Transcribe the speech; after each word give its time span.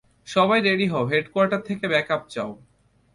সবাই 0.27 0.59
রেডি 0.61 0.85
হও, 0.87 1.03
হেডকোয়ার্টার 1.05 1.61
থেকে 1.61 1.85
ব্যাকআপ 1.87 2.21
চাও। 2.29 2.51